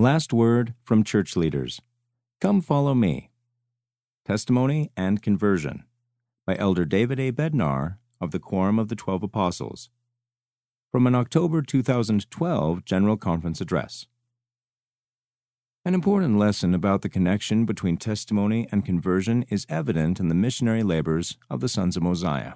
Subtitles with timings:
[0.00, 1.80] Last word from church leaders
[2.40, 3.30] Come follow me.
[4.24, 5.82] Testimony and Conversion
[6.46, 7.32] by Elder David A.
[7.32, 9.90] Bednar of the Quorum of the Twelve Apostles.
[10.92, 14.06] From an October 2012 General Conference Address.
[15.84, 20.84] An important lesson about the connection between testimony and conversion is evident in the missionary
[20.84, 22.52] labors of the sons of Mosiah.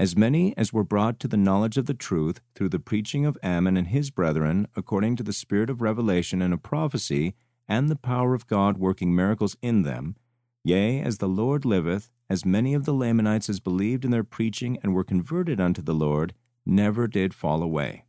[0.00, 3.36] As many as were brought to the knowledge of the truth through the preaching of
[3.42, 7.34] Ammon and his brethren, according to the spirit of revelation and of prophecy,
[7.68, 10.16] and the power of God working miracles in them,
[10.64, 14.78] yea, as the Lord liveth, as many of the Lamanites as believed in their preaching
[14.82, 16.32] and were converted unto the Lord,
[16.64, 18.06] never did fall away.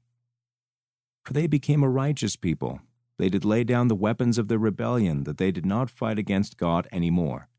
[1.25, 2.79] For they became a righteous people.
[3.17, 6.55] They did lay down the weapons of their rebellion, that they did not fight against
[6.55, 7.49] God any more.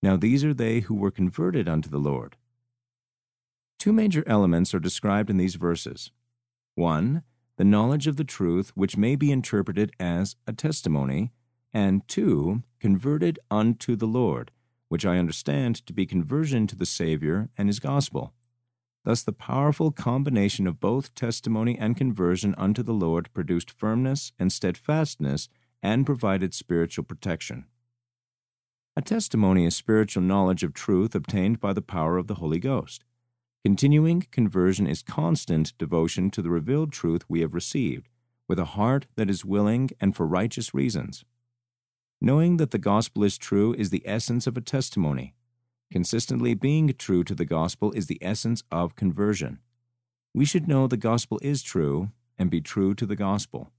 [0.00, 2.36] Now these are they who were converted unto the Lord.
[3.78, 6.10] Two major elements are described in these verses.
[6.74, 7.22] One,
[7.56, 11.32] the knowledge of the truth, which may be interpreted as a testimony,
[11.72, 14.50] and two, converted unto the Lord,
[14.88, 18.32] which I understand to be conversion to the Savior and His gospel.
[19.04, 24.52] Thus, the powerful combination of both testimony and conversion unto the Lord produced firmness and
[24.52, 25.48] steadfastness
[25.82, 27.66] and provided spiritual protection.
[28.96, 33.04] A testimony is spiritual knowledge of truth obtained by the power of the Holy Ghost.
[33.64, 38.08] Continuing conversion is constant devotion to the revealed truth we have received,
[38.46, 41.24] with a heart that is willing and for righteous reasons.
[42.20, 45.34] Knowing that the gospel is true is the essence of a testimony.
[45.90, 49.58] Consistently being true to the gospel is the essence of conversion.
[50.34, 53.72] We should know the gospel is true and be true to the gospel.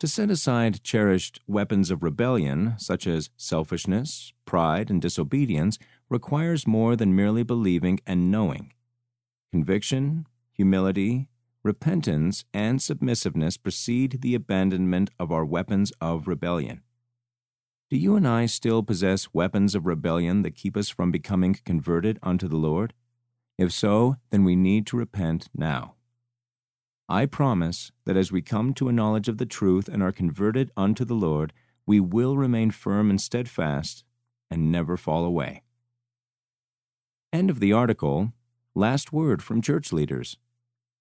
[0.00, 5.76] To set aside cherished weapons of rebellion, such as selfishness, pride, and disobedience,
[6.08, 8.72] requires more than merely believing and knowing.
[9.50, 11.28] Conviction, humility,
[11.64, 16.82] repentance, and submissiveness precede the abandonment of our weapons of rebellion.
[17.90, 22.20] Do you and I still possess weapons of rebellion that keep us from becoming converted
[22.22, 22.94] unto the Lord?
[23.56, 25.94] If so, then we need to repent now.
[27.08, 30.70] I promise that as we come to a knowledge of the truth and are converted
[30.76, 31.54] unto the Lord,
[31.86, 34.04] we will remain firm and steadfast
[34.50, 35.62] and never fall away.
[37.32, 38.32] End of the article.
[38.74, 40.36] Last word from church leaders.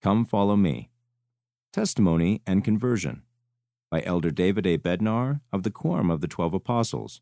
[0.01, 0.89] Come follow me.
[1.73, 3.23] Testimony and Conversion
[3.91, 4.77] by Elder David A.
[4.77, 7.21] Bednar of the Quorum of the Twelve Apostles.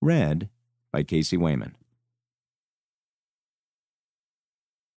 [0.00, 0.48] Read
[0.90, 1.76] by Casey Wayman.